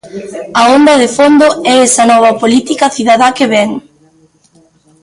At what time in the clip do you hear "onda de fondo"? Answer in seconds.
0.75-1.47